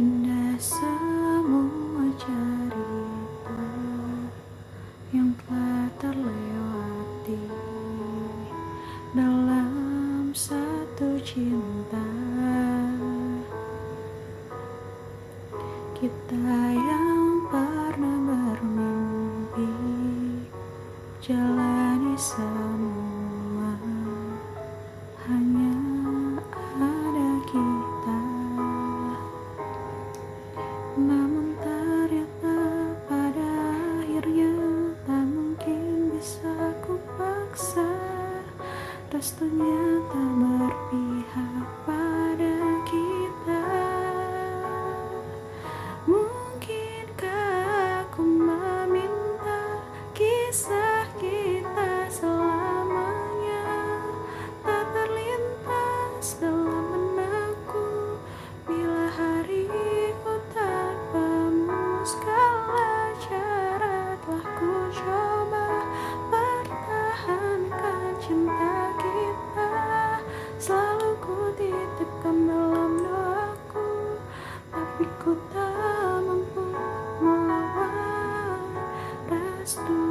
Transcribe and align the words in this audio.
Indah 0.00 0.56
semua 0.56 2.08
cerita 2.16 3.68
yang 5.12 5.28
telah 5.44 5.92
terlewati 6.00 7.44
dalam 9.12 10.32
satu 10.32 11.20
cinta. 11.20 12.00
Kita 15.92 16.48
yang 16.72 17.44
pernah 17.52 18.16
bermimpi 18.24 19.68
jalani 21.20 22.16
semua 22.16 22.59
Namun 31.10 31.58
ternyata 31.58 32.54
pada 33.10 33.50
tak 35.02 35.24
mungkin 35.26 36.14
bisa 36.14 36.54
ku 36.86 36.94
paksa 37.18 37.90
Restunya 39.10 40.06
tak 40.06 40.30
berpihak 40.38 41.66
pada 41.82 42.54
kita. 42.86 43.64
Mungkinkah 46.06 48.06
aku 48.06 48.22
meminta 48.22 49.82
kisah 50.14 50.89
ku 75.18 75.34
tak 75.50 76.22
mampu 76.22 76.62
melawan 77.18 78.62
restu 79.26 80.09